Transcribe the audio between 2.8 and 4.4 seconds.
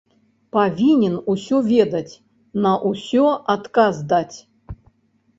ўсё адказ даць.